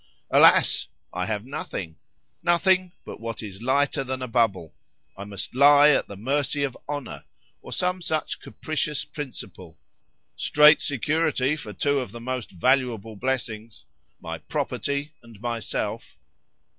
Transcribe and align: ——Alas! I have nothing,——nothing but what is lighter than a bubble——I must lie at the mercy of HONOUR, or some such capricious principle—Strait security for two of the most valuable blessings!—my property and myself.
——Alas! 0.31 0.87
I 1.13 1.27
have 1.27 1.45
nothing,——nothing 1.45 2.91
but 3.05 3.19
what 3.19 3.43
is 3.43 3.61
lighter 3.61 4.03
than 4.03 4.23
a 4.23 4.27
bubble——I 4.27 5.25
must 5.25 5.53
lie 5.53 5.89
at 5.89 6.07
the 6.07 6.17
mercy 6.17 6.63
of 6.63 6.75
HONOUR, 6.89 7.23
or 7.61 7.71
some 7.71 8.01
such 8.01 8.39
capricious 8.39 9.05
principle—Strait 9.05 10.81
security 10.81 11.55
for 11.55 11.71
two 11.73 11.99
of 11.99 12.09
the 12.13 12.19
most 12.19 12.49
valuable 12.49 13.15
blessings!—my 13.15 14.39
property 14.39 15.13
and 15.21 15.39
myself. 15.39 16.17